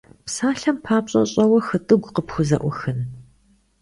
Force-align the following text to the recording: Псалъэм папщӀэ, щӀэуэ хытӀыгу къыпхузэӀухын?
Псалъэм 0.25 0.77
папщӀэ, 0.83 1.21
щӀэуэ 1.31 1.59
хытӀыгу 1.67 2.13
къыпхузэӀухын? 2.15 2.99